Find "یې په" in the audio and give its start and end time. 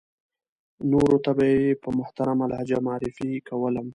1.53-1.89